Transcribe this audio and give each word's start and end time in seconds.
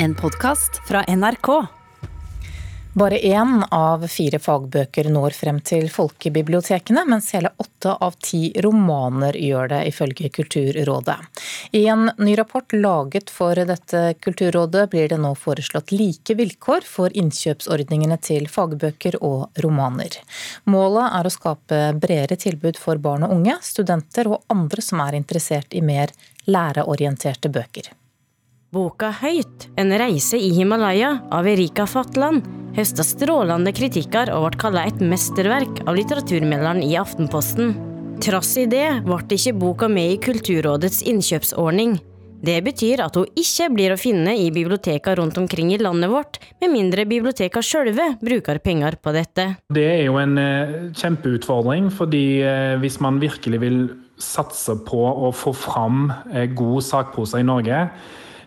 En 0.00 0.14
podkast 0.14 0.88
fra 0.88 1.04
NRK. 1.04 1.66
Bare 2.92 3.18
én 3.18 3.64
av 3.70 4.04
fire 4.06 4.38
fagbøker 4.38 5.08
når 5.10 5.34
frem 5.34 5.58
til 5.66 5.88
folkebibliotekene, 5.90 7.02
mens 7.10 7.32
hele 7.34 7.50
åtte 7.58 7.96
av 8.06 8.14
ti 8.22 8.52
romaner 8.62 9.34
gjør 9.34 9.72
det, 9.74 9.80
ifølge 9.90 10.30
Kulturrådet. 10.38 11.16
I 11.74 11.82
en 11.90 12.12
ny 12.14 12.36
rapport 12.38 12.78
laget 12.78 13.34
for 13.34 13.58
dette 13.58 14.04
Kulturrådet 14.22 14.86
blir 14.94 15.10
det 15.10 15.18
nå 15.18 15.34
foreslått 15.34 15.90
like 15.90 16.38
vilkår 16.38 16.86
for 16.86 17.10
innkjøpsordningene 17.10 18.22
til 18.22 18.46
fagbøker 18.46 19.18
og 19.18 19.64
romaner. 19.66 20.22
Målet 20.70 21.10
er 21.10 21.26
å 21.26 21.36
skape 21.40 21.84
bredere 21.98 22.38
tilbud 22.38 22.78
for 22.78 23.02
barn 23.02 23.26
og 23.26 23.34
unge, 23.40 23.58
studenter 23.66 24.30
og 24.30 24.46
andre 24.46 24.90
som 24.92 25.02
er 25.08 25.18
interessert 25.18 25.74
i 25.74 25.82
mer 25.82 26.14
læreorienterte 26.46 27.50
bøker. 27.50 27.97
Boka 28.68 29.08
Høyt, 29.22 29.70
en 29.80 29.94
reise 29.96 30.36
i 30.36 30.50
Himalaya 30.52 31.14
av 31.32 31.46
Erika 31.48 31.86
Fatland, 31.88 32.44
høsta 32.76 33.00
strålende 33.00 33.72
kritikker 33.72 34.28
og 34.34 34.42
ble 34.44 34.58
kalla 34.60 34.82
et 34.84 34.98
mesterverk 35.00 35.80
av 35.86 35.96
litteraturmelderen 35.96 36.82
i 36.84 36.90
Aftenposten. 37.00 37.72
Trass 38.20 38.50
i 38.60 38.66
det 38.68 39.06
ble 39.06 39.22
ikke 39.38 39.54
boka 39.56 39.88
med 39.88 40.12
i 40.12 40.20
Kulturrådets 40.20 41.00
innkjøpsordning. 41.08 41.96
Det 42.44 42.58
betyr 42.68 43.00
at 43.06 43.16
hun 43.16 43.40
ikke 43.40 43.70
blir 43.72 43.96
å 43.96 43.98
finne 43.98 44.36
i 44.36 44.52
bibliotekene 44.52 45.16
rundt 45.22 45.40
omkring 45.40 45.72
i 45.72 45.80
landet 45.80 46.12
vårt, 46.12 46.36
med 46.60 46.76
mindre 46.76 47.08
bibliotekene 47.08 47.64
sjølve 47.64 48.10
bruker 48.20 48.60
penger 48.60 49.00
på 49.00 49.16
dette. 49.16 49.48
Det 49.72 49.88
er 49.94 50.04
jo 50.10 50.20
en 50.20 50.36
eh, 50.44 50.78
kjempeutfordring, 50.92 51.88
fordi 51.88 52.24
eh, 52.44 52.76
hvis 52.84 53.00
man 53.00 53.16
virkelig 53.24 53.64
vil 53.64 53.82
satse 54.20 54.76
på 54.84 55.02
å 55.08 55.32
få 55.32 55.56
fram 55.56 56.10
eh, 56.34 56.50
god 56.52 56.84
sakprosa 56.84 57.40
i 57.40 57.48
Norge, 57.48 57.86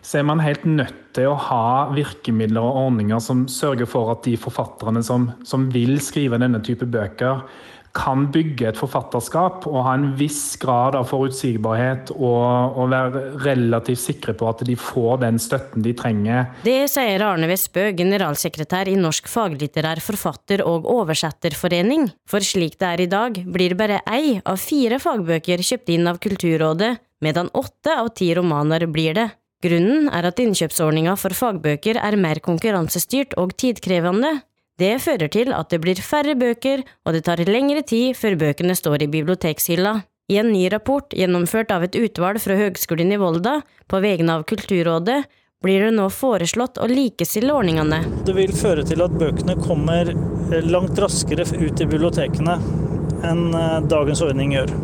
så 0.02 0.18
er 0.18 0.26
man 0.26 0.42
helt 0.42 0.64
nødt 0.66 0.98
til 1.16 1.30
å 1.30 1.38
ha 1.38 1.90
virkemidler 1.94 2.64
og 2.64 2.86
ordninger 2.86 3.20
som 3.22 3.44
sørger 3.50 3.86
for 3.88 4.10
at 4.14 4.24
de 4.26 4.34
forfatterne 4.40 5.02
som, 5.06 5.30
som 5.46 5.68
vil 5.72 6.00
skrive 6.02 6.40
denne 6.42 6.62
type 6.64 6.88
bøker, 6.90 7.44
kan 7.92 8.24
bygge 8.32 8.70
et 8.70 8.78
forfatterskap 8.78 9.66
og 9.68 9.82
ha 9.84 9.92
en 9.98 10.06
viss 10.16 10.56
grad 10.60 10.96
av 10.96 11.10
forutsigbarhet 11.10 12.12
og, 12.14 12.78
og, 12.78 12.86
være 12.92 13.22
relativt 13.44 14.00
sikre 14.00 14.34
på 14.38 14.48
at 14.48 14.62
de 14.64 14.76
får 14.80 15.20
den 15.26 15.40
støtten 15.42 15.84
de 15.84 15.92
trenger. 15.96 16.48
Det 16.64 16.88
sier 16.92 17.24
Arne 17.26 17.50
Vestbø, 17.50 17.90
generalsekretær 17.98 18.88
i 18.88 18.96
Norsk 19.00 19.28
faglitterær 19.28 20.00
forfatter- 20.04 20.64
og 20.64 20.88
oversetterforening. 20.88 22.08
For 22.28 22.44
slik 22.44 22.78
det 22.80 22.88
er 22.88 23.04
i 23.04 23.10
dag, 23.12 23.42
blir 23.52 23.76
bare 23.76 24.00
ei 24.08 24.38
av 24.40 24.60
fire 24.60 24.96
fagbøker 25.02 25.60
kjøpt 25.60 25.92
inn 25.92 26.08
av 26.08 26.20
Kulturrådet, 26.22 26.94
medan 27.22 27.52
åtte 27.54 27.92
av 28.00 28.08
ti 28.16 28.32
romaner 28.34 28.88
blir 28.90 29.20
det. 29.20 29.28
Grunnen 29.62 30.08
er 30.10 30.26
at 30.26 30.40
innkjøpsordninga 30.42 31.12
for 31.20 31.34
fagbøker 31.38 32.00
er 32.00 32.16
mer 32.18 32.40
konkurransestyrt 32.42 33.36
og 33.38 33.52
tidkrevende. 33.62 34.40
Det 34.80 34.96
fører 35.04 35.30
til 35.30 35.52
at 35.54 35.70
det 35.70 35.78
blir 35.84 36.00
færre 36.02 36.34
bøker, 36.34 36.82
og 37.06 37.14
det 37.14 37.22
tar 37.28 37.42
lengre 37.46 37.84
tid 37.86 38.16
før 38.18 38.34
bøkene 38.40 38.74
står 38.74 39.04
i 39.04 39.12
bibliotekshylla. 39.12 40.00
I 40.32 40.40
en 40.40 40.50
ny 40.54 40.64
rapport 40.72 41.14
gjennomført 41.14 41.70
av 41.74 41.84
et 41.86 41.98
utvalg 41.98 42.40
fra 42.42 42.56
Høgskolen 42.58 43.12
i 43.14 43.20
Volda 43.20 43.60
på 43.90 44.00
vegne 44.02 44.38
av 44.38 44.46
Kulturrådet 44.50 45.20
blir 45.62 45.84
det 45.84 45.92
nå 45.94 46.08
foreslått 46.10 46.80
å 46.82 46.88
likestille 46.90 47.54
ordningene. 47.54 48.00
Det 48.26 48.34
vil 48.34 48.54
føre 48.56 48.82
til 48.86 49.04
at 49.04 49.14
bøkene 49.14 49.54
kommer 49.62 50.10
langt 50.66 50.98
raskere 50.98 51.46
ut 51.46 51.84
i 51.84 51.86
bibliotekene 51.86 52.58
enn 53.22 53.44
eh, 53.54 53.78
dagens 53.86 54.24
ordning 54.26 54.56
gjør. 54.56 54.74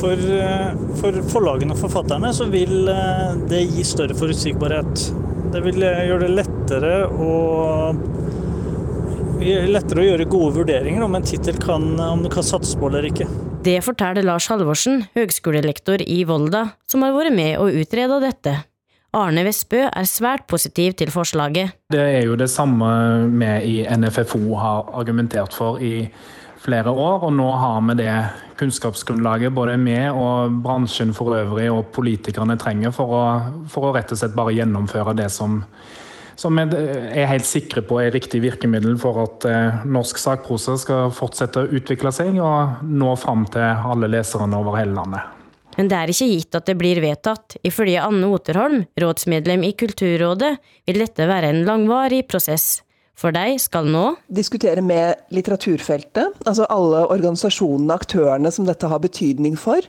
For, 0.00 0.12
eh, 0.12 0.72
for 1.00 1.18
forlagene 1.32 1.74
og 1.74 1.80
forfatterne 1.82 2.32
så 2.34 2.48
vil 2.52 2.88
eh, 2.90 3.36
det 3.50 3.62
gi 3.74 3.84
større 3.86 4.16
forutsigbarhet. 4.18 5.06
Det 5.52 5.62
vil 5.66 5.84
eh, 5.86 6.04
gjøre 6.08 6.26
det 6.26 6.36
lettere 6.40 6.94
å 7.10 7.32
lettere 9.42 9.98
å 9.98 10.04
gjøre 10.06 10.28
gode 10.30 10.60
vurderinger 10.60 11.02
om 11.02 11.16
en 11.18 11.24
tittel 11.26 11.56
kan, 11.58 11.82
om 11.98 12.20
du 12.22 12.28
kan 12.30 12.46
satse 12.46 12.78
på 12.78 12.86
eller 12.86 13.08
ikke. 13.08 13.26
Det 13.62 13.80
forteller 13.82 14.22
Lars 14.26 14.46
Halvorsen, 14.50 15.04
høgskolelektor 15.16 16.02
i 16.02 16.22
Volda, 16.26 16.68
som 16.90 17.02
har 17.02 17.14
vært 17.14 17.34
med 17.34 17.58
å 17.58 17.66
utrede 17.70 18.20
dette. 18.22 18.54
Arne 19.12 19.42
Vestbø 19.44 19.82
er 19.90 20.06
svært 20.08 20.46
positiv 20.48 20.94
til 20.96 21.10
forslaget. 21.12 21.74
Det 21.92 22.00
er 22.00 22.22
jo 22.24 22.38
det 22.40 22.48
samme 22.48 22.88
vi 23.28 23.50
i 23.68 23.74
NFFO 23.84 24.40
har 24.56 24.88
argumentert 24.96 25.52
for 25.52 25.82
i 25.84 26.08
flere 26.62 26.92
år, 26.92 27.26
og 27.26 27.34
nå 27.34 27.48
har 27.58 27.80
vi 27.88 27.96
det 28.02 28.12
kunnskapsgrunnlaget 28.60 29.54
både 29.54 29.78
vi 29.82 29.96
og 30.10 30.60
bransjen 30.62 31.10
for 31.16 31.34
øvrig 31.36 31.66
og 31.72 31.90
politikerne 31.94 32.58
trenger 32.60 32.94
for 32.94 33.16
å, 33.18 33.24
for 33.70 33.88
å 33.88 33.92
rett 33.96 34.14
og 34.14 34.20
slett 34.20 34.36
bare 34.36 34.54
gjennomføre 34.54 35.16
det 35.18 35.28
som, 35.34 35.60
som 36.38 36.58
vi 36.58 36.66
er 36.70 37.30
helt 37.30 37.48
sikre 37.48 37.82
på 37.86 37.98
er 38.02 38.14
riktig 38.14 38.42
virkemiddel 38.44 38.94
for 39.02 39.24
at 39.24 39.46
eh, 39.50 39.82
norsk 39.84 40.22
sakprosa 40.22 40.78
skal 40.80 41.10
fortsette 41.14 41.64
å 41.64 41.70
utvikle 41.80 42.14
seg 42.14 42.38
og 42.38 42.84
nå 42.86 43.14
fram 43.18 43.46
til 43.50 43.66
alle 43.66 44.10
leserne 44.12 44.62
over 44.62 44.78
hele 44.78 44.94
landet. 45.00 45.38
Men 45.78 45.88
det 45.88 45.98
er 45.98 46.10
ikke 46.12 46.28
gitt 46.28 46.56
at 46.58 46.68
det 46.68 46.76
blir 46.76 47.00
vedtatt. 47.00 47.56
Ifølge 47.64 48.04
Anne 48.04 48.28
Oterholm, 48.28 48.82
rådsmedlem 49.00 49.64
i 49.64 49.72
Kulturrådet, 49.72 50.54
vil 50.88 51.00
dette 51.00 51.28
være 51.28 51.48
en 51.48 51.62
langvarig 51.64 52.26
prosess. 52.28 52.82
For 53.18 53.34
deg 53.34 53.60
skal 53.60 53.88
nå 53.92 54.04
Diskutere 54.32 54.82
med 54.84 55.28
litteraturfeltet, 55.34 56.42
altså 56.48 56.66
alle 56.72 57.04
organisasjonene, 57.12 57.94
aktørene 57.94 58.52
som 58.54 58.66
dette 58.68 58.88
har 58.88 59.02
betydning 59.02 59.58
for. 59.60 59.84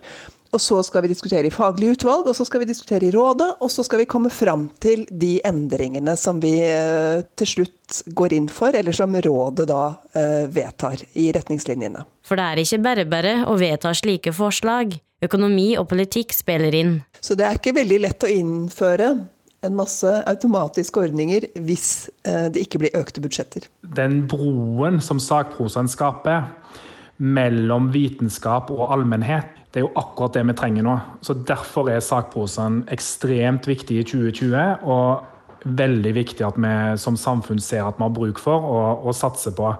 Og 0.53 0.61
så 0.61 0.77
skal 0.85 1.01
vi 1.01 1.09
diskutere 1.09 1.49
i 1.49 1.53
faglig 1.53 1.95
utvalg, 1.95 2.27
og 2.29 2.35
så 2.37 2.45
skal 2.45 2.61
vi 2.61 2.67
diskutere 2.69 3.07
i 3.07 3.13
rådet, 3.13 3.47
og 3.57 3.71
så 3.73 3.81
skal 3.85 4.03
vi 4.03 4.09
komme 4.09 4.29
fram 4.29 4.67
til 4.83 5.07
de 5.09 5.39
endringene 5.49 6.13
som 6.19 6.37
vi 6.43 6.53
eh, 6.61 7.23
til 7.39 7.49
slutt 7.49 8.03
går 8.13 8.35
inn 8.37 8.49
for, 8.53 8.75
eller 8.77 8.93
som 8.93 9.17
rådet 9.17 9.65
da 9.71 9.81
eh, 10.13 10.43
vedtar 10.53 11.01
i 11.17 11.31
retningslinjene. 11.33 12.05
For 12.21 12.37
det 12.37 12.45
er 12.45 12.61
ikke 12.61 12.83
bare 12.85 13.07
bare 13.09 13.33
å 13.49 13.57
vedta 13.57 13.95
slike 13.97 14.35
forslag. 14.37 14.93
Økonomi 15.25 15.71
og 15.79 15.87
politikk 15.89 16.35
spiller 16.35 16.75
inn. 16.75 16.97
Så 17.23 17.33
det 17.39 17.47
er 17.47 17.57
ikke 17.57 17.73
veldig 17.79 18.01
lett 18.03 18.27
å 18.27 18.29
innføre 18.29 19.13
en 19.63 19.77
masse 19.77 20.09
automatiske 20.29 20.99
ordninger 21.07 21.47
hvis 21.63 22.09
eh, 22.27 22.49
det 22.53 22.65
ikke 22.65 22.83
blir 22.83 22.97
økte 22.99 23.23
budsjetter. 23.23 23.67
Den 23.95 24.23
broen 24.29 24.99
som 25.03 25.21
sakprosaen 25.23 25.89
skaper 25.91 26.49
mellom 27.23 27.91
vitenskap 27.93 28.71
og 28.73 28.89
allmennhet, 28.91 29.49
det 29.71 29.81
er 29.81 29.87
jo 29.87 29.93
akkurat 29.97 30.35
det 30.37 30.45
vi 30.49 30.55
trenger 30.57 30.85
nå. 30.85 30.97
Så 31.25 31.35
Derfor 31.47 31.89
er 31.89 32.03
sakprosaen 32.03 32.83
ekstremt 32.93 33.67
viktig 33.69 34.01
i 34.01 34.05
2020, 34.05 34.85
og 34.85 35.23
veldig 35.63 36.13
viktig 36.17 36.45
at 36.45 36.57
vi 36.59 36.73
som 36.99 37.17
samfunn 37.17 37.61
ser 37.63 37.87
at 37.87 37.97
vi 37.97 38.05
har 38.05 38.13
bruk 38.13 38.41
for 38.41 38.67
og, 38.69 39.05
og 39.07 39.15
satser 39.17 39.55
på. 39.57 39.71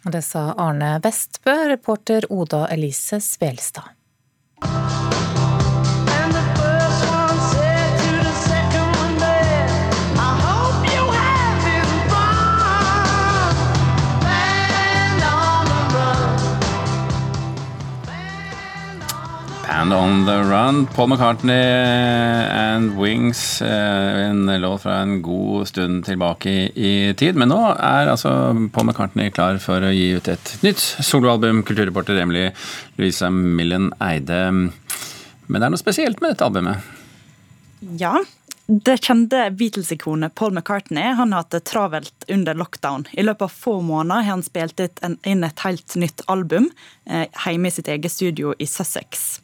Det 0.00 0.22
sa 0.24 0.54
Arne 0.56 0.94
Vestbø, 1.04 1.56
reporter 1.74 2.24
Oda 2.32 2.64
Elise 2.72 3.20
Svelstad. 3.20 3.99
And 19.80 19.94
On 19.94 20.26
The 20.26 20.42
Run. 20.42 20.86
Paul 20.86 21.06
McCartney 21.08 21.52
and 22.52 23.00
Wings. 23.00 23.62
Eh, 23.62 24.26
en 24.28 24.60
låt 24.60 24.82
fra 24.82 24.94
en 24.94 25.22
god 25.22 25.68
stund 25.68 26.04
tilbake 26.04 26.50
i, 26.74 27.14
tid. 27.16 27.38
Men 27.40 27.48
nå 27.48 27.60
er 27.72 28.10
altså 28.12 28.28
Paul 28.74 28.90
McCartney 28.90 29.30
klar 29.32 29.56
for 29.64 29.80
å 29.80 29.94
gi 29.94 30.10
ut 30.18 30.28
et 30.28 30.52
nytt 30.60 30.82
soloalbum. 30.82 31.62
Kulturreporter 31.64 32.20
Emily 32.20 32.50
Louisa 33.00 33.30
Millen 33.32 33.88
Eide. 34.04 34.42
Men 34.52 35.56
det 35.56 35.64
er 35.64 35.72
noe 35.72 35.80
spesielt 35.80 36.20
med 36.20 36.34
dette 36.34 36.44
albumet? 36.44 36.92
Ja. 37.96 38.18
Det 38.68 39.00
kjente 39.00 39.46
Beatles-ikonet 39.56 40.36
Paul 40.36 40.52
McCartney 40.52 41.16
han 41.16 41.32
har 41.32 41.46
hatt 41.46 41.56
det 41.56 41.64
travelt 41.72 42.28
under 42.28 42.54
lockdown. 42.54 43.08
I 43.16 43.24
løpet 43.24 43.48
av 43.48 43.60
få 43.64 43.80
måneder 43.80 44.28
har 44.28 44.36
han 44.36 44.44
spilt 44.44 44.84
inn 45.24 45.48
et 45.48 45.64
helt 45.64 45.96
nytt 45.96 46.20
album 46.28 46.68
eh, 47.08 47.30
hjemme 47.46 47.72
i 47.72 47.80
sitt 47.80 47.88
eget 47.88 48.12
studio 48.12 48.52
i 48.60 48.68
Sussex. 48.68 49.40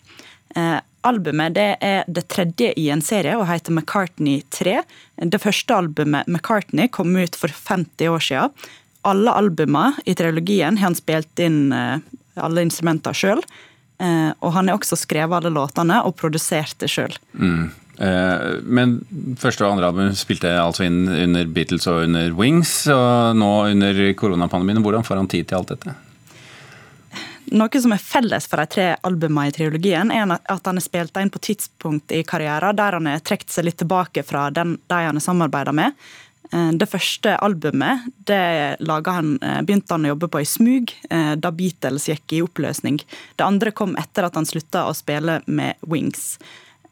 Eh, 0.54 0.78
albumet 1.06 1.54
det 1.54 1.68
er 1.84 2.04
det 2.10 2.26
tredje 2.32 2.72
i 2.78 2.88
en 2.90 3.02
serie 3.04 3.36
og 3.38 3.46
heter 3.50 3.74
McCartney 3.74 4.42
3. 4.54 4.80
Det 5.32 5.40
første 5.42 5.76
albumet 5.76 6.28
McCartney 6.28 6.90
kom 6.92 7.14
ut 7.16 7.38
for 7.38 7.52
50 7.52 8.12
år 8.12 8.26
siden. 8.28 8.68
Alle 9.06 9.34
albumene 9.38 10.02
i 10.06 10.16
trilogien 10.18 10.78
har 10.80 10.90
han 10.90 10.98
spilt 10.98 11.42
inn 11.42 11.72
eh, 11.74 11.98
alle 12.42 12.66
instrumenter 12.66 13.16
sjøl. 13.16 13.42
Eh, 14.02 14.30
og 14.40 14.52
han 14.56 14.68
har 14.68 14.78
også 14.78 14.98
skrevet 14.98 15.38
alle 15.38 15.54
låtene 15.54 16.02
og 16.04 16.16
produsert 16.20 16.78
det 16.82 16.92
sjøl. 16.92 17.16
Mm. 17.32 17.66
Men 17.96 18.90
første 19.40 19.64
og 19.64 19.70
andre 19.72 19.88
album 19.88 20.10
spilte 20.20 20.50
altså 20.60 20.84
inn 20.84 21.06
under 21.08 21.46
Beatles 21.48 21.86
og 21.88 22.02
under 22.02 22.34
Wings, 22.36 22.82
og 22.92 23.38
nå 23.40 23.52
under 23.70 24.00
koronapandemien. 24.20 24.82
Hvordan 24.84 25.06
får 25.06 25.22
han 25.22 25.30
tid 25.32 25.48
til 25.48 25.56
alt 25.56 25.72
dette? 25.72 25.94
Noe 27.54 27.80
som 27.80 27.92
er 27.94 28.02
felles 28.02 28.48
for 28.50 28.58
de 28.58 28.66
tre 28.74 28.84
albumene 29.06 29.52
i 29.52 29.54
trilogien, 29.54 30.10
er 30.10 30.26
at 30.34 30.66
han 30.66 30.80
er 30.80 30.84
spilt 30.84 31.18
inn 31.20 31.30
på 31.30 31.42
tidspunkt 31.46 32.10
i 32.14 32.24
karrieren 32.26 32.74
der 32.76 32.96
han 32.98 33.06
har 33.06 33.22
trukket 33.22 33.54
seg 33.54 33.68
litt 33.68 33.78
tilbake 33.78 34.24
fra 34.26 34.48
den, 34.50 34.76
de 34.90 34.98
han 35.06 35.20
har 35.20 35.22
samarbeida 35.22 35.74
med. 35.76 35.94
Eh, 36.50 36.72
det 36.74 36.88
første 36.90 37.36
albumet 37.42 38.08
det 38.26 38.78
han, 38.82 39.38
eh, 39.42 39.62
begynte 39.62 39.94
han 39.94 40.08
å 40.08 40.12
jobbe 40.14 40.28
på 40.28 40.42
i 40.42 40.48
smug 40.48 40.92
da 41.10 41.50
Beatles 41.50 42.08
gikk 42.10 42.34
i 42.34 42.42
oppløsning. 42.42 42.98
Det 43.36 43.46
andre 43.46 43.70
kom 43.70 43.96
etter 43.96 44.26
at 44.26 44.34
han 44.34 44.46
slutta 44.46 44.88
å 44.90 44.94
spille 44.94 45.40
med 45.46 45.74
Wings. 45.86 46.38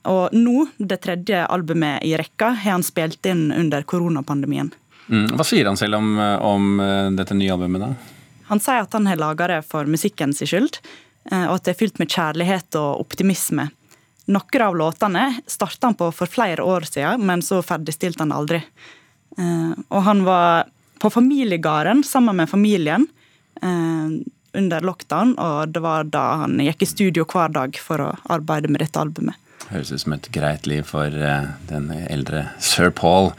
Og 0.06 0.30
nå, 0.32 0.68
det 0.78 1.00
tredje 1.02 1.46
albumet 1.48 2.04
i 2.04 2.14
rekka, 2.14 2.52
har 2.54 2.76
han 2.76 2.82
spilt 2.82 3.24
inn 3.26 3.50
under 3.50 3.82
koronapandemien. 3.82 4.70
Mm. 5.08 5.32
Hva 5.34 5.44
sier 5.44 5.66
han 5.66 5.76
selv 5.76 5.96
om, 5.96 6.18
om 6.18 6.76
dette 7.16 7.34
nye 7.34 7.52
albumet, 7.52 7.80
da? 7.80 8.13
Han 8.50 8.60
sier 8.60 8.84
at 8.84 8.92
han 8.96 9.08
har 9.08 9.20
laga 9.20 9.48
det 9.50 9.62
for 9.68 9.88
musikkens 9.88 10.42
skyld, 10.44 10.78
eh, 11.30 11.46
og 11.46 11.58
at 11.58 11.66
det 11.66 11.74
er 11.74 11.80
fylt 11.80 12.00
med 12.02 12.12
kjærlighet 12.12 12.78
og 12.80 13.04
optimisme. 13.06 13.70
Noen 14.24 14.64
av 14.64 14.76
låtene 14.76 15.24
starta 15.46 15.90
han 15.90 15.98
på 16.00 16.08
for 16.16 16.30
flere 16.30 16.64
år 16.64 16.86
siden, 16.88 17.26
men 17.28 17.44
så 17.44 17.60
ferdigstilte 17.64 18.24
han 18.24 18.32
aldri. 18.32 18.62
Eh, 19.38 19.72
og 19.88 20.00
han 20.06 20.24
var 20.24 20.70
på 21.02 21.10
familiegården 21.12 22.04
sammen 22.06 22.36
med 22.40 22.48
familien 22.48 23.06
eh, 23.62 24.20
under 24.54 24.80
lockdown, 24.86 25.34
og 25.38 25.74
det 25.74 25.82
var 25.84 26.08
da 26.08 26.24
han 26.44 26.60
gikk 26.62 26.84
i 26.84 26.88
studio 26.88 27.26
hver 27.28 27.52
dag 27.52 27.76
for 27.80 28.00
å 28.00 28.12
arbeide 28.32 28.70
med 28.70 28.84
dette 28.84 29.00
albumet. 29.00 29.36
Høres 29.70 29.92
ut 29.94 30.02
som 30.02 30.16
et 30.16 30.28
greit 30.34 30.68
liv 30.68 30.84
for 30.88 31.08
uh, 31.08 31.54
den 31.70 31.88
eldre 32.08 32.48
sir 32.62 32.92
Paul. 32.94 33.32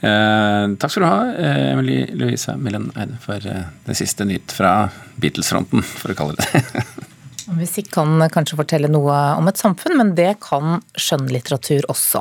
Uh, 0.00 0.74
takk 0.80 0.94
skal 0.94 1.04
du 1.04 1.08
ha, 1.08 1.20
uh, 1.34 1.66
Emilie 1.74 2.08
Louisa 2.16 2.56
Millen 2.56 2.88
Eide, 2.96 3.18
for 3.24 3.42
det 3.42 3.98
siste 3.98 4.26
nytt 4.28 4.54
fra 4.54 4.88
Beatles-fronten, 5.20 5.84
for 5.84 6.14
å 6.14 6.18
kalle 6.18 6.38
det 6.40 6.48
det. 6.54 6.88
Musikk 7.48 7.88
kan 7.94 8.20
kanskje 8.28 8.58
fortelle 8.58 8.90
noe 8.92 9.14
om 9.38 9.48
et 9.48 9.56
samfunn, 9.56 9.96
men 9.96 10.10
det 10.18 10.34
kan 10.44 10.82
skjønnlitteratur 11.00 11.86
også. 11.88 12.20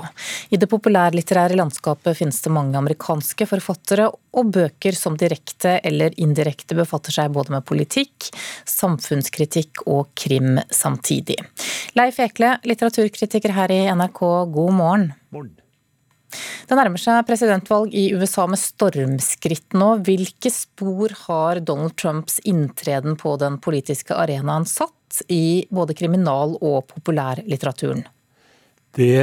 I 0.55 0.59
det 0.61 0.69
populærlitterære 0.71 1.57
landskapet 1.59 2.15
finnes 2.15 2.39
det 2.45 2.53
mange 2.55 2.79
amerikanske 2.79 3.47
forfattere 3.49 4.07
og 4.07 4.53
bøker 4.55 4.95
som 4.95 5.17
direkte 5.19 5.77
eller 5.83 6.15
indirekte 6.21 6.77
befatter 6.79 7.15
seg 7.17 7.35
både 7.35 7.57
med 7.57 7.67
politikk, 7.67 8.29
samfunnskritikk 8.69 9.83
og 9.85 10.13
krim 10.15 10.61
samtidig. 10.71 11.41
Leif 11.99 12.21
Ekle, 12.23 12.55
litteraturkritiker 12.63 13.55
her 13.57 13.73
i 13.73 13.83
NRK, 13.91 14.23
god 14.55 14.75
morgen. 14.79 15.09
morgen. 15.35 15.55
Det 16.67 16.75
nærmer 16.75 16.99
seg 16.99 17.23
presidentvalg 17.27 17.93
i 17.95 18.09
USA 18.15 18.43
med 18.51 18.59
stormskritt 18.59 19.75
nå. 19.79 19.93
Hvilke 20.03 20.51
spor 20.51 21.13
har 21.25 21.61
Donald 21.63 21.95
Trumps 21.99 22.41
inntreden 22.43 23.15
på 23.19 23.37
den 23.39 23.59
politiske 23.63 24.15
arenaen 24.15 24.67
satt? 24.67 24.96
I 25.27 25.67
både 25.71 25.95
kriminal- 25.97 26.57
og 26.61 26.87
populærlitteraturen? 26.91 28.05
Det, 28.97 29.21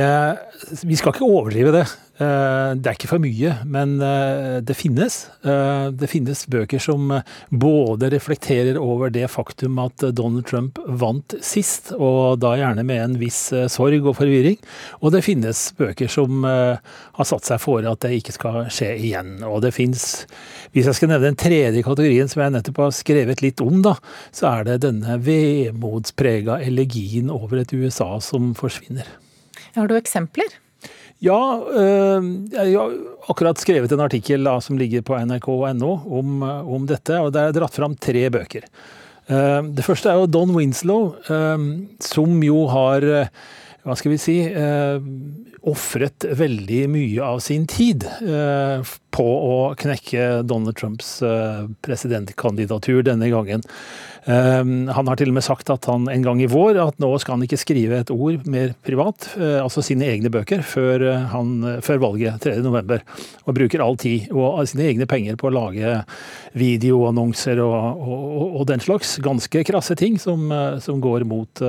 vi 0.86 0.96
skal 0.96 1.14
ikke 1.14 1.26
overdrive 1.26 1.74
det. 1.74 1.86
Eh, 2.14 2.72
det 2.78 2.86
er 2.86 2.94
ikke 2.94 3.08
for 3.10 3.22
mye, 3.22 3.56
men 3.66 3.96
eh, 4.04 4.60
det 4.62 4.76
finnes. 4.78 5.16
Eh, 5.42 5.88
det 5.90 6.06
finnes 6.12 6.44
bøker 6.50 6.78
som 6.82 7.10
både 7.50 8.10
reflekterer 8.14 8.78
over 8.78 9.10
det 9.10 9.26
faktum 9.32 9.80
at 9.82 10.04
Donald 10.14 10.46
Trump 10.46 10.78
vant 10.86 11.34
sist, 11.42 11.90
og 11.96 12.38
da 12.44 12.52
gjerne 12.60 12.84
med 12.86 13.02
en 13.02 13.16
viss 13.18 13.40
sorg 13.72 14.06
og 14.06 14.14
forvirring. 14.20 14.60
Og 15.02 15.10
det 15.16 15.24
finnes 15.26 15.64
bøker 15.78 16.10
som 16.12 16.46
har 16.46 17.26
satt 17.26 17.50
seg 17.50 17.58
for 17.62 17.82
at 17.90 18.04
det 18.04 18.12
ikke 18.20 18.36
skal 18.36 18.60
skje 18.70 18.92
igjen. 18.94 19.36
Og 19.48 19.62
det 19.64 19.74
fins 19.74 20.04
Hvis 20.74 20.86
jeg 20.86 20.96
skal 20.98 21.10
nevne 21.10 21.30
den 21.30 21.38
tredje 21.38 21.82
kategorien 21.86 22.30
som 22.30 22.42
jeg 22.42 22.54
nettopp 22.54 22.80
har 22.82 22.94
skrevet 22.94 23.42
litt 23.42 23.62
om, 23.62 23.82
da, 23.82 23.96
så 24.34 24.50
er 24.52 24.66
det 24.68 24.80
denne 24.86 25.18
vemodsprega 25.22 26.60
elegien 26.62 27.30
over 27.30 27.62
et 27.62 27.74
USA 27.74 28.16
som 28.22 28.52
forsvinner. 28.58 29.06
Har 29.74 29.90
du 29.90 29.96
eksempler? 29.98 30.52
Ja, 31.24 31.38
øh, 31.58 32.26
jeg 32.52 32.74
har 32.76 32.94
akkurat 33.32 33.60
skrevet 33.62 33.92
en 33.94 34.04
artikkel 34.04 34.44
da, 34.44 34.58
som 34.60 34.78
ligger 34.78 35.04
på 35.06 35.16
nrk.no 35.16 35.92
om, 36.18 36.42
om, 36.44 36.86
dette, 36.90 37.16
og 37.22 37.32
det 37.34 37.42
er 37.42 37.56
dratt 37.56 37.76
fram 37.78 37.96
tre 37.96 38.26
bøker. 38.34 38.66
Uh, 39.24 39.64
det 39.72 39.86
første 39.86 40.10
er 40.10 40.20
jo 40.20 40.28
Don 40.28 40.52
Winslow, 40.52 41.14
som 42.04 42.42
jo 42.44 42.66
har 42.68 43.06
hva 43.84 43.94
skal 43.96 44.12
vi 44.12 44.18
si 44.20 44.36
ofret 45.64 46.26
veldig 46.36 46.82
mye 46.92 47.24
av 47.24 47.40
sin 47.44 47.64
tid 47.68 48.04
på 49.14 49.24
å 49.24 49.58
knekke 49.78 50.42
Donald 50.42 50.74
Trumps 50.78 51.16
presidentkandidatur 51.86 53.04
denne 53.06 53.30
gangen. 53.30 53.62
Ehm, 54.24 54.88
han 54.88 55.08
har 55.08 55.18
til 55.20 55.28
og 55.28 55.36
med 55.36 55.44
sagt 55.44 55.68
at 55.72 55.84
han 55.90 56.06
en 56.08 56.24
gang 56.24 56.40
i 56.40 56.48
vår 56.48 56.78
at 56.80 57.00
nå 57.02 57.10
skal 57.20 57.36
han 57.36 57.44
ikke 57.44 57.60
skrive 57.60 58.00
et 58.00 58.12
ord 58.14 58.46
mer 58.48 58.72
privat, 58.86 59.28
eh, 59.36 59.58
altså 59.60 59.84
sine 59.84 60.08
egne 60.08 60.32
bøker, 60.32 60.64
før, 60.64 61.04
eh, 61.10 61.26
han, 61.34 61.52
før 61.84 62.00
valget 62.06 62.46
3.11. 62.46 63.04
Og 63.44 63.58
bruker 63.58 63.84
all 63.84 64.00
tid 64.00 64.32
og 64.32 64.62
sine 64.70 64.88
egne 64.88 65.08
penger 65.10 65.36
på 65.40 65.50
å 65.50 65.54
lage 65.54 66.00
videoannonser 66.56 67.60
og, 67.64 68.00
og, 68.00 68.60
og 68.60 68.66
den 68.72 68.84
slags 68.84 69.18
ganske 69.24 69.64
krasse 69.68 69.96
ting 70.00 70.16
som, 70.22 70.48
eh, 70.52 70.80
som 70.84 71.04
går 71.04 71.28
mot 71.28 71.64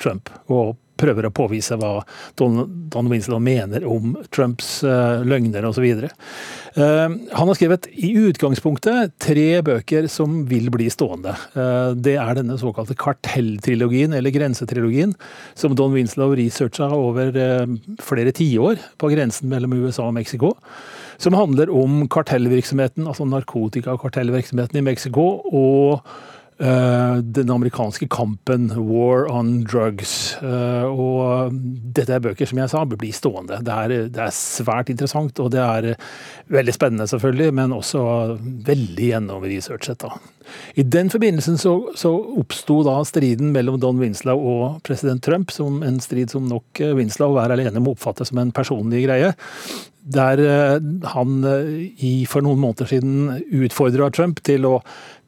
Trump. 0.00 0.30
og 0.50 0.76
prøver 1.00 1.26
å 1.26 1.32
påvise 1.34 1.76
hva 1.80 2.00
Don, 2.38 2.62
Don 2.92 3.08
Winslow 3.10 3.40
mener 3.42 3.86
om 3.88 4.14
Trumps 4.34 4.80
uh, 4.84 5.22
løgner 5.26 5.66
osv. 5.68 5.86
Uh, 6.76 7.10
han 7.34 7.48
har 7.50 7.56
skrevet 7.58 7.88
i 7.98 8.12
utgangspunktet 8.28 9.16
tre 9.22 9.46
bøker 9.66 10.06
som 10.12 10.44
vil 10.50 10.68
bli 10.70 10.86
stående. 10.92 11.34
Uh, 11.56 11.96
det 11.98 12.14
er 12.22 12.38
denne 12.38 12.58
såkalte 12.60 12.94
kartelltrilogien, 12.98 14.14
eller 14.14 14.34
grensetrilogien, 14.34 15.16
som 15.58 15.74
Don 15.78 15.94
Winslow 15.96 16.36
researcha 16.38 16.90
over 16.94 17.34
uh, 17.34 17.76
flere 18.02 18.34
tiår 18.36 18.78
på 19.02 19.10
grensen 19.14 19.50
mellom 19.50 19.74
USA 19.80 20.06
og 20.06 20.16
Mexico. 20.18 20.54
Som 21.20 21.36
handler 21.36 21.72
om 21.74 22.06
kartellvirksomheten, 22.08 23.08
altså 23.10 23.26
narkotikakartellvirksomheten 23.28 24.80
i 24.80 24.86
Mexico. 24.86 25.26
og 25.50 26.06
den 26.60 27.50
amerikanske 27.50 28.04
kampen, 28.12 28.68
war 28.76 29.24
on 29.32 29.62
drugs. 29.64 30.36
Eh, 30.42 30.84
og 30.84 31.54
dette 31.96 32.12
er 32.12 32.24
bøker 32.24 32.48
som 32.48 32.60
jeg 32.60 32.72
sa, 32.72 32.82
blir 32.84 33.14
stående. 33.16 33.62
Det 33.64 33.76
er, 33.76 33.94
det 34.12 34.20
er, 34.26 34.34
svært 34.34 34.92
interessant, 34.92 35.40
og 35.40 35.50
det 35.54 35.62
er 35.62 35.94
veldig 36.52 36.74
spennende, 36.76 37.08
selvfølgelig, 37.08 37.54
men 37.56 37.76
også 37.76 38.02
veldig 38.68 39.08
gjennomresearchet. 39.12 40.04
I 40.80 40.84
den 40.84 41.08
forbindelsen 41.12 41.56
så, 41.60 41.74
så 41.96 42.12
oppsto 42.40 42.80
da 42.84 42.98
striden 43.08 43.54
mellom 43.54 43.78
Don 43.80 44.00
Winslow 44.02 44.44
og 44.52 44.80
president 44.84 45.24
Trump, 45.24 45.54
som 45.54 45.80
en 45.86 46.00
strid 46.02 46.32
som 46.34 46.48
nok 46.50 46.82
Winslow 46.98 47.36
hver 47.36 47.56
alene 47.56 47.80
må 47.80 47.94
oppfatte 47.96 48.26
som 48.28 48.42
en 48.42 48.52
personlig 48.54 49.06
greie 49.06 49.32
der 50.00 50.40
eh, 50.44 50.76
han 51.12 51.40
for 52.28 52.44
noen 52.46 52.60
måneder 52.62 52.88
siden 52.88 53.40
utfordra 53.64 54.10
Trump 54.14 54.42
til 54.46 54.68
å 54.68 54.78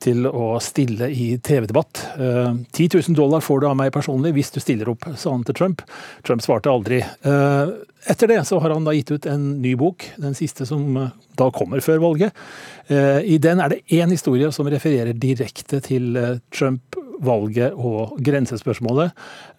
til 0.03 0.27
å 0.27 0.57
stille 0.63 1.09
i 1.13 1.37
TV-debatt. 1.43 2.03
10 2.17 2.87
eh, 2.87 2.99
000 2.99 3.17
dollar 3.19 3.43
får 3.45 3.63
du 3.63 3.69
av 3.71 3.79
meg 3.79 3.93
personlig 3.95 4.35
hvis 4.37 4.53
du 4.55 4.61
stiller 4.63 4.91
opp, 4.93 5.07
sa 5.19 5.35
han 5.35 5.45
til 5.47 5.59
Trump. 5.59 5.85
Trump 6.27 6.45
svarte 6.45 6.73
aldri. 6.73 7.03
Eh, 7.03 7.75
etter 8.11 8.33
det 8.33 8.41
så 8.49 8.59
har 8.63 8.75
han 8.75 8.87
da 8.87 8.95
gitt 8.97 9.13
ut 9.15 9.29
en 9.31 9.49
ny 9.63 9.77
bok, 9.79 10.09
den 10.23 10.37
siste 10.39 10.67
som 10.69 10.97
eh, 10.99 11.13
da 11.39 11.49
kommer 11.55 11.83
før 11.85 12.03
valget. 12.03 12.37
I 12.93 13.39
den 13.41 13.61
er 13.63 13.71
det 13.73 13.95
én 13.95 14.11
historie 14.13 14.51
som 14.53 14.67
refererer 14.69 15.17
direkte 15.17 15.79
til 15.81 16.19
Trump 16.53 16.99
valget 17.23 17.75
og 17.79 18.17
grensespørsmålet. 18.25 19.13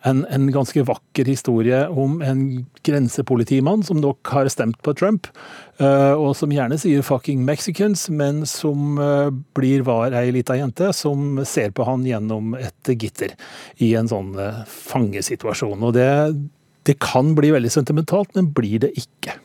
En, 0.08 0.24
en, 0.32 0.50
ganske 0.54 0.84
vakker 0.86 1.28
historie 1.30 1.80
om 1.90 2.20
en 2.26 2.42
grensepolitimann 2.86 3.84
som 3.88 4.02
nok 4.04 4.34
har 4.36 4.50
stemt 4.52 4.80
på 4.84 4.96
Trump, 5.00 5.30
uh, 5.82 6.14
og 6.14 6.34
som 6.38 6.52
gjerne 6.54 6.78
sier 6.80 7.02
'fucking 7.06 7.46
Mexicans', 7.48 8.10
men 8.12 8.46
som 8.46 9.00
uh, 9.00 9.32
blir 9.56 9.86
var 9.88 10.14
ei 10.14 10.32
lita 10.32 10.58
jente 10.60 10.92
som 10.94 11.44
ser 11.46 11.72
på 11.72 11.88
han 11.88 12.04
gjennom 12.06 12.56
et 12.60 12.94
gitter 13.00 13.34
i 13.80 13.94
en 13.96 14.12
sånn 14.12 14.36
uh, 14.36 14.66
fangesituasjon. 14.68 15.82
Og 15.84 15.96
det, 15.96 16.36
det 16.84 17.00
kan 17.00 17.34
bli 17.36 17.54
veldig 17.56 17.72
sentimentalt, 17.72 18.36
men 18.36 18.52
blir 18.54 18.80
det 18.80 18.94
ikke. 19.00 19.40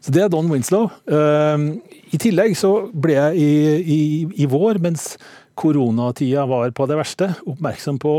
Så 0.00 0.12
Det 0.12 0.22
er 0.22 0.28
Don 0.30 0.46
Winslow. 0.46 0.86
I 1.10 2.18
tillegg 2.22 2.52
så 2.54 2.92
ble 2.94 3.16
jeg 3.16 3.40
i, 3.42 3.50
i, 3.82 3.98
i 4.38 4.46
vår, 4.46 4.78
mens 4.78 5.16
koronatida 5.56 6.44
var 6.46 6.70
på 6.76 6.86
det 6.88 6.98
verste, 6.98 7.30
oppmerksom 7.48 7.98
på 8.02 8.16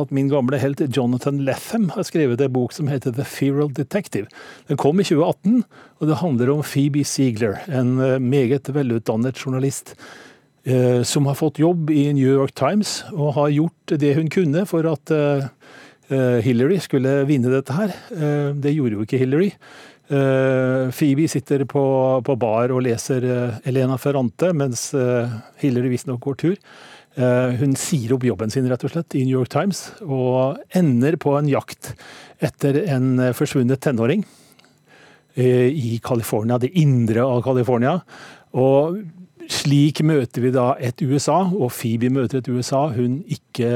at 0.00 0.14
min 0.14 0.30
gamle 0.30 0.58
helt 0.60 0.82
Jonathan 0.96 1.40
Lethem 1.46 1.88
har 1.94 2.06
skrevet 2.06 2.42
en 2.42 2.54
bok 2.54 2.74
som 2.74 2.90
heter 2.90 3.14
The 3.16 3.26
Feral 3.26 3.70
Detective. 3.74 4.26
Den 4.68 4.80
kom 4.80 5.00
i 5.00 5.06
2018, 5.06 5.62
og 6.00 6.10
det 6.10 6.18
handler 6.22 6.50
om 6.54 6.64
Phoebe 6.66 7.04
Ziegler, 7.06 7.60
en 7.70 7.94
eh, 8.02 8.18
meget 8.18 8.72
velutdannet 8.74 9.38
journalist 9.38 9.94
eh, 10.64 11.02
som 11.06 11.26
har 11.30 11.38
fått 11.38 11.62
jobb 11.62 11.90
i 11.94 12.08
New 12.12 12.28
York 12.28 12.54
Times, 12.58 13.00
og 13.12 13.36
har 13.38 13.54
gjort 13.54 13.94
det 14.02 14.16
hun 14.18 14.32
kunne 14.32 14.66
for 14.68 14.88
at 14.90 15.14
eh, 15.14 15.46
eh 16.10 16.42
Hillary 16.42 16.80
skulle 16.82 17.22
vinne 17.28 17.52
dette 17.52 17.76
her. 17.76 17.94
Eh, 18.10 18.50
det 18.54 18.74
gjorde 18.74 18.98
jo 18.98 19.06
ikke 19.06 19.22
Hillary. 19.22 19.52
Uh, 20.10 20.90
Phoebe 20.90 21.28
sitter 21.30 21.62
på, 21.70 21.82
på, 22.26 22.34
bar 22.40 22.72
og 22.74 22.82
leser 22.82 23.22
uh, 23.22 23.58
Elena 23.68 23.94
Ferrante, 24.00 24.48
mens 24.58 24.88
uh, 24.98 25.30
Hillary 25.62 25.92
visstnok 25.92 26.22
går 26.24 26.40
tur. 26.46 26.56
Hun 27.20 27.72
sier 27.76 28.12
opp 28.14 28.22
jobben 28.24 28.52
sin 28.54 28.68
rett 28.70 28.84
og 28.86 28.92
slett 28.92 29.16
i 29.18 29.24
New 29.26 29.34
York 29.34 29.50
Times, 29.50 29.80
og 30.00 30.60
ender 30.78 31.16
på 31.20 31.32
en 31.36 31.48
jakt 31.50 31.90
etter 32.38 32.78
en 32.94 33.18
forsvunnet 33.36 33.82
tenåring 33.82 34.22
i 35.34 35.98
California, 36.06 36.56
det 36.62 36.70
indre 36.78 37.26
av 37.26 37.42
California. 37.44 37.96
Og 38.54 39.02
slik 39.50 40.02
møter 40.06 40.44
vi 40.44 40.50
da 40.54 40.72
et 40.82 41.00
USA, 41.02 41.38
og 41.48 41.70
Phoebe 41.74 42.10
møter 42.12 42.40
et 42.40 42.50
USA 42.52 42.82
hun 42.94 43.20
ikke 43.30 43.70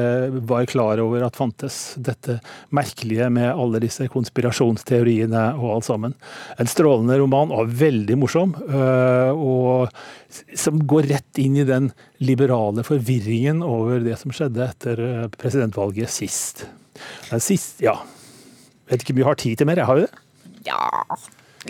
var 0.47 0.67
klar 0.71 1.01
over 1.03 1.25
at 1.27 1.39
fantes. 1.39 1.79
Dette 1.97 2.39
merkelige 2.75 3.31
med 3.33 3.51
alle 3.53 3.81
disse 3.83 4.07
konspirasjonsteoriene 4.13 5.45
og 5.59 5.77
alt 5.77 5.89
sammen. 5.89 6.17
En 6.61 6.71
strålende 6.71 7.19
roman, 7.21 7.55
og 7.55 7.73
veldig 7.81 8.19
morsom. 8.21 8.57
Øh, 8.69 9.33
og 9.35 9.95
som 10.59 10.83
går 10.89 11.11
rett 11.13 11.43
inn 11.43 11.59
i 11.61 11.69
den 11.69 11.91
liberale 12.25 12.85
forvirringen 12.87 13.63
over 13.67 14.03
det 14.05 14.19
som 14.21 14.35
skjedde 14.35 14.67
etter 14.67 15.05
øh, 15.05 15.29
presidentvalget 15.39 16.13
sist. 16.13 16.67
Sist, 17.43 17.81
ja. 17.83 17.97
Vet 18.91 19.03
ikke 19.03 19.15
om 19.17 19.23
vi 19.23 19.31
har 19.31 19.41
tid 19.41 19.59
til 19.59 19.69
mer, 19.69 19.81
jeg 19.81 19.89
har 19.89 19.99
jo 19.99 20.07
det? 20.07 20.25
Ja, 20.65 20.91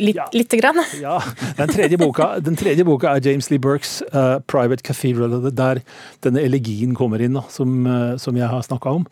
Litt, 0.00 0.16
ja. 0.16 0.26
Lite 0.32 0.58
grann. 0.60 0.82
Ja. 1.04 1.18
Den 1.58 1.68
tredje, 1.68 1.98
boka, 2.00 2.34
den 2.40 2.56
tredje 2.56 2.84
boka 2.86 3.12
er 3.14 3.24
James 3.24 3.50
Lee 3.50 3.60
Burks 3.62 3.98
uh, 4.14 4.40
'Private 4.46 4.82
Cathedral', 4.86 5.50
der 5.50 5.82
denne 6.24 6.44
elegien 6.44 6.94
kommer 6.96 7.22
inn, 7.22 7.36
da, 7.36 7.44
som, 7.52 7.82
uh, 7.86 8.14
som, 8.20 8.36
jeg 8.36 8.48
har 8.48 8.62
snakka 8.64 8.94
om. 9.00 9.04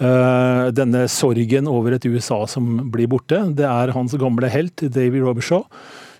Uh, 0.00 0.70
denne 0.76 1.06
sorgen 1.10 1.68
over 1.68 1.96
et 1.96 2.06
USA 2.06 2.44
som 2.48 2.90
blir 2.92 3.10
borte. 3.10 3.42
Det 3.56 3.66
er 3.66 3.94
hans 3.96 4.14
gamle 4.20 4.52
helt, 4.52 4.86
Davy 4.92 5.24
Robershaw, 5.24 5.66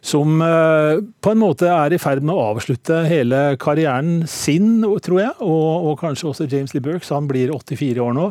som 0.01 0.41
på 0.41 1.33
en 1.35 1.41
måte 1.41 1.69
er 1.69 1.93
i 1.93 2.01
ferd 2.01 2.25
med 2.25 2.33
å 2.33 2.55
avslutte 2.55 3.03
hele 3.05 3.59
karrieren 3.61 4.23
sin, 4.25 4.81
tror 5.05 5.21
jeg, 5.21 5.35
og, 5.45 5.91
og 5.91 5.99
kanskje 6.01 6.31
også 6.31 6.49
James 6.49 6.73
Lee 6.73 6.85
Burks. 6.85 7.13
Han 7.13 7.29
blir 7.29 7.53
84 7.53 8.01
år 8.01 8.17
nå. 8.17 8.31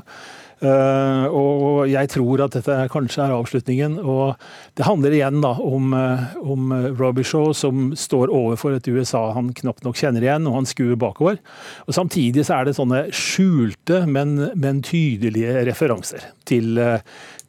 Uh, 0.60 1.24
og 1.31 1.78
jeg 1.88 2.12
tror 2.12 2.43
at 2.43 2.57
dette 2.57 2.75
kanskje 2.91 3.24
er 3.25 3.36
avslutningen. 3.36 3.98
Og 4.03 4.36
det 4.79 4.88
handler 4.88 5.15
igjen 5.15 5.39
da 5.43 5.53
om, 5.63 5.93
uh, 5.95 6.36
om 6.43 6.74
Robbie 7.00 7.27
Shaw 7.27 7.53
som 7.57 7.91
står 7.98 8.33
overfor 8.33 8.75
et 8.75 8.89
USA 8.91 9.29
han 9.38 9.53
knapt 9.55 9.86
nok 9.88 10.00
kjenner 10.00 10.25
igjen, 10.25 10.48
og 10.50 10.59
han 10.59 10.69
skuer 10.69 11.00
bakover. 11.00 11.39
Og 11.88 11.98
Samtidig 12.00 12.45
så 12.48 12.59
er 12.59 12.69
det 12.69 12.77
sånne 12.79 13.05
skjulte, 13.15 14.05
men, 14.09 14.38
men 14.59 14.83
tydelige 14.86 15.65
referanser 15.69 16.29
til, 16.50 16.79
uh, 16.79 17.00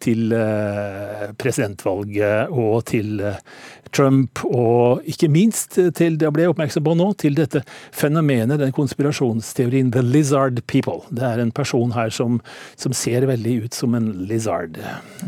til 0.01 0.33
presidentvalget 1.37 2.49
og 2.57 2.87
til 2.89 3.21
Trump, 3.93 4.43
og 4.47 5.03
ikke 5.09 5.29
minst 5.33 5.75
til 5.97 6.19
det 6.21 6.31
ble 6.35 6.47
oppmerksom 6.51 6.85
på 6.87 6.95
nå, 6.99 7.09
til 7.19 7.37
dette 7.39 7.63
fenomenet, 7.97 8.61
den 8.61 8.75
konspirasjonsteorien 8.75 9.91
The 9.95 10.03
Lizard 10.05 10.63
People. 10.71 11.03
Det 11.11 11.27
er 11.27 11.43
en 11.43 11.53
person 11.55 11.95
her 11.97 12.13
som, 12.15 12.39
som 12.81 12.95
ser 12.97 13.27
veldig 13.31 13.57
ut 13.67 13.77
som 13.77 13.97
en 13.99 14.11
lizard. 14.29 14.77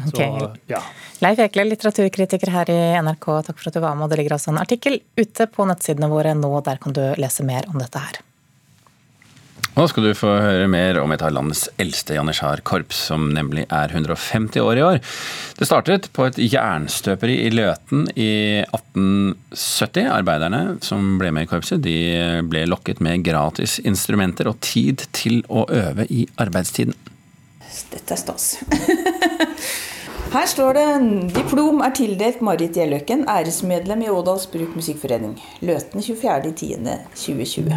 Okay. 0.08 0.28
Så, 0.28 0.50
ja. 0.70 0.82
Leif 1.22 1.38
Ekle, 1.44 1.68
litteraturkritiker 1.70 2.50
her 2.50 2.72
i 2.72 2.80
NRK, 3.04 3.28
takk 3.46 3.60
for 3.60 3.70
at 3.70 3.78
du 3.78 3.82
var 3.84 3.96
med. 3.96 4.06
og 4.06 4.12
Det 4.12 4.20
ligger 4.20 4.36
altså 4.38 4.52
en 4.52 4.60
artikkel 4.62 5.00
ute 5.18 5.48
på 5.50 5.68
nettsidene 5.70 6.10
våre 6.12 6.34
nå, 6.38 6.52
der 6.66 6.82
kan 6.82 6.96
du 6.96 7.04
lese 7.20 7.46
mer 7.46 7.68
om 7.70 7.80
dette 7.82 8.02
her. 8.02 8.22
Nå 9.72 9.86
skal 9.88 10.04
du 10.04 10.10
få 10.12 10.28
høre 10.36 10.66
mer 10.68 10.98
om 11.00 11.12
et 11.14 11.22
av 11.24 11.32
landets 11.32 11.64
eldste 11.80 12.18
janitsjarkorps, 12.18 12.98
som 13.08 13.30
nemlig 13.32 13.64
er 13.72 13.94
150 13.94 14.60
år 14.60 14.80
i 14.80 14.82
år. 14.84 14.98
Det 15.56 15.68
startet 15.68 16.10
på 16.12 16.26
et 16.28 16.40
jernstøperi 16.42 17.38
i 17.46 17.52
Løten 17.54 18.04
i 18.12 18.60
1870. 18.66 20.10
Arbeiderne 20.12 20.76
som 20.84 21.14
ble 21.22 21.32
med 21.32 21.48
i 21.48 21.50
korpset, 21.54 21.80
de 21.80 21.96
ble 22.52 22.66
lokket 22.68 23.00
med 23.00 23.24
gratis 23.24 23.78
instrumenter 23.80 24.50
og 24.52 24.60
tid 24.60 25.06
til 25.16 25.40
å 25.48 25.64
øve 25.72 26.04
i 26.12 26.26
arbeidstiden. 26.42 26.92
Dette 27.90 28.14
er 28.14 28.20
stas. 28.20 28.58
Her 30.32 30.46
står 30.48 30.72
det 30.78 30.86
diplom 31.36 31.82
er 31.84 31.92
tildelt 31.96 32.40
Marit 32.40 32.72
Gjelløkken, 32.78 33.26
æresmedlem 33.28 34.02
i 34.06 34.08
Ådals 34.08 34.46
Bruk 34.48 34.72
Musikkforening. 34.78 35.34
Løten 35.60 36.00
24.10.2020. 36.00 37.76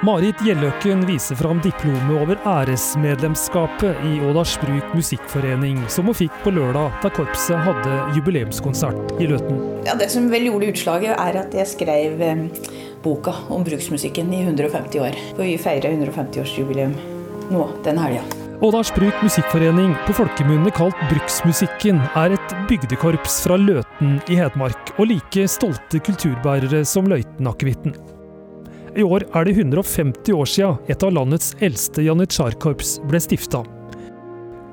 Marit 0.00 0.38
Gjelløkken 0.40 1.02
viser 1.04 1.36
fram 1.36 1.58
diplomet 1.60 2.22
over 2.22 2.38
æresmedlemskapet 2.48 3.98
i 4.08 4.14
Ådalsbruk 4.24 4.94
musikkforening, 4.96 5.82
som 5.92 6.06
hun 6.08 6.16
fikk 6.16 6.38
på 6.40 6.54
lørdag 6.56 6.94
da 7.02 7.10
korpset 7.12 7.60
hadde 7.66 7.96
jubileumskonsert 8.16 9.12
i 9.20 9.26
Løten. 9.28 9.58
Ja, 9.84 9.92
det 10.00 10.08
som 10.08 10.30
vel 10.32 10.46
gjorde 10.48 10.70
utslaget, 10.72 11.12
er 11.12 11.36
at 11.42 11.52
jeg 11.52 11.68
skrev 11.68 12.22
eh, 12.24 12.40
boka 13.04 13.34
om 13.52 13.66
bruksmusikken 13.66 14.32
i 14.32 14.40
150 14.46 15.02
år. 15.04 15.18
For 15.34 15.44
vi 15.44 15.58
feirer 15.60 15.92
150-årsjubileum 15.92 16.94
nå 17.52 17.66
denne 17.84 18.06
helga. 18.06 18.24
Ådalsbruk 18.64 19.20
musikkforening, 19.24 19.92
på 20.06 20.14
folkemunne 20.16 20.72
kalt 20.76 20.96
Bruksmusikken, 21.12 22.00
er 22.16 22.38
et 22.38 22.56
bygdekorps 22.72 23.42
fra 23.44 23.60
Løten 23.60 24.16
i 24.32 24.40
Hedmark, 24.40 24.94
og 24.96 25.12
like 25.12 25.44
stolte 25.48 26.00
kulturbærere 26.08 26.86
som 26.88 27.08
løytenakevitten. 27.12 27.96
I 28.96 29.04
år 29.06 29.26
er 29.34 29.46
det 29.46 29.52
150 29.54 30.32
år 30.34 30.48
siden 30.50 30.90
et 30.90 31.04
av 31.06 31.12
landets 31.14 31.52
eldste 31.62 32.02
janitsjarkorps 32.02 32.98
ble 33.06 33.20
stifta. 33.22 33.62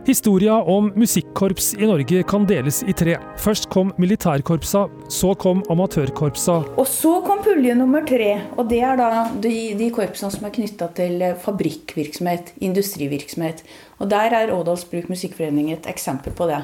Historia 0.07 0.55
om 0.63 0.87
musikkorps 0.95 1.73
i 1.75 1.87
Norge 1.89 2.21
kan 2.23 2.45
deles 2.47 2.79
i 2.87 2.93
tre. 2.95 3.17
Først 3.43 3.67
kom 3.69 3.91
militærkorpsa, 3.99 4.85
så 5.11 5.33
kom 5.35 5.65
amatørkorpsa. 5.69 6.55
Og 6.79 6.87
så 6.87 7.17
kom 7.25 7.43
pulje 7.43 7.75
nummer 7.75 8.05
tre. 8.07 8.29
Og 8.55 8.69
det 8.71 8.79
er 8.87 8.95
da 8.97 9.09
de, 9.43 9.51
de 9.75 9.89
korpsene 9.91 10.31
som 10.31 10.47
er 10.47 10.55
knytta 10.55 10.87
til 10.95 11.27
fabrikkvirksomhet, 11.43 12.55
industrivirksomhet. 12.63 13.65
Og 13.99 14.07
der 14.15 14.37
er 14.39 14.55
Ådalsbruk 14.55 15.11
Musikkforening 15.11 15.73
et 15.75 15.91
eksempel 15.91 16.31
på 16.31 16.47
det. 16.47 16.63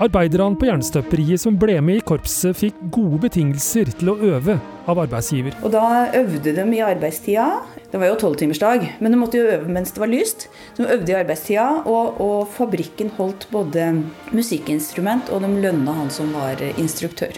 Arbeiderne 0.00 0.56
på 0.56 0.64
jernstøperiet 0.64 1.42
som 1.42 1.58
ble 1.60 1.74
med 1.84 1.98
i 1.98 2.02
korpset, 2.08 2.56
fikk 2.56 2.76
gode 2.94 3.18
betingelser 3.26 3.90
til 4.00 4.08
å 4.08 4.14
øve 4.30 4.54
av 4.88 5.00
arbeidsgiver. 5.02 5.58
Og 5.60 5.74
Da 5.74 6.08
øvde 6.16 6.54
de 6.56 6.64
i 6.72 6.80
arbeidstida. 6.80 7.60
Det 7.92 8.00
var 8.00 8.08
jo 8.08 8.16
tolvtimersdag, 8.22 8.86
men 8.98 9.12
de 9.12 9.18
måtte 9.20 9.36
jo 9.36 9.50
øve 9.52 9.68
mens 9.68 9.92
det 9.92 10.00
var 10.00 10.08
lyst. 10.08 10.48
de 10.78 10.88
øvde 10.88 11.12
i 11.12 11.18
arbeidstida, 11.20 11.84
og, 11.84 12.16
og 12.20 12.48
fabrikken 12.48 13.12
holdt 13.18 13.44
både 13.52 14.02
musikkinstrument, 14.32 15.28
og 15.28 15.44
de 15.44 15.52
lønna 15.60 15.92
han 15.92 16.08
som 16.08 16.32
var 16.32 16.56
instruktør. 16.78 17.36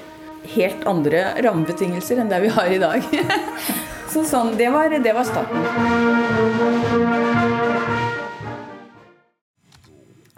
Helt 0.55 0.87
andre 0.87 1.35
rammebetingelser 1.43 2.23
enn 2.23 2.31
det 2.31 2.45
vi 2.47 2.55
har 2.55 2.71
i 2.71 2.79
dag. 2.79 3.03
Så 4.13 4.23
sånn, 4.23 4.55
det 4.55 4.71
var, 4.71 4.95
det 5.03 5.19
var 5.19 5.27
starten. 5.27 7.32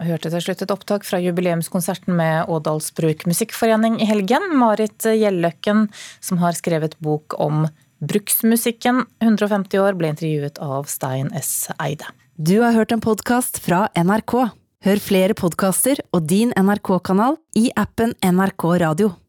Hørte 0.07 0.31
til 0.33 0.43
slutt 0.43 0.61
et 0.63 0.73
opptak 0.73 1.05
fra 1.07 1.19
jubileumskonserten 1.23 2.15
med 2.15 2.51
Ådalsbruk 2.51 3.25
musikkforening 3.29 3.97
i 4.01 4.07
helgen. 4.09 4.51
Marit 4.59 5.05
Gjelløkken, 5.05 5.87
som 6.23 6.41
har 6.43 6.57
skrevet 6.57 6.97
bok 7.03 7.37
om 7.41 7.65
bruksmusikken 8.05 9.03
150 9.23 9.81
år, 9.81 9.97
ble 9.97 10.13
intervjuet 10.13 10.61
av 10.61 10.87
Stein 10.91 11.31
S. 11.37 11.71
Eide. 11.81 12.11
Du 12.35 12.59
har 12.61 12.75
hørt 12.75 12.91
en 12.91 13.03
podkast 13.03 13.61
fra 13.63 13.87
NRK. 13.95 14.37
Hør 14.85 14.99
flere 15.01 15.33
podkaster 15.37 16.03
og 16.13 16.27
din 16.29 16.51
NRK-kanal 16.53 17.39
i 17.57 17.71
appen 17.79 18.13
NRK 18.21 18.67
Radio. 18.83 19.15